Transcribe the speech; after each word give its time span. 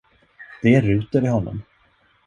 Det 0.61 0.75
är 0.75 0.81
ruter 0.81 1.25
i 1.25 1.27
honom. 1.27 1.63